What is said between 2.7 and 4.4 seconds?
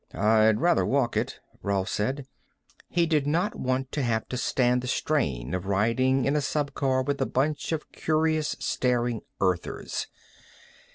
He did not want to have to